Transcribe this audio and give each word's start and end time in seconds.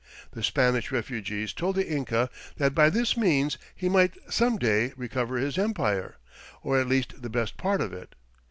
The 0.31 0.41
Spanish 0.41 0.91
refugees 0.91 1.53
told 1.53 1.75
the 1.75 1.87
Inca 1.87 2.31
that 2.57 2.73
by 2.73 2.89
this 2.89 3.15
means 3.15 3.59
he 3.75 3.87
might 3.87 4.17
some 4.33 4.57
day 4.57 4.93
recover 4.97 5.37
his 5.37 5.59
empire, 5.59 6.17
"or 6.63 6.79
at 6.81 6.87
least 6.87 7.21
the 7.21 7.29
best 7.29 7.55
part 7.55 7.81
of 7.81 7.93
it." 7.93 8.15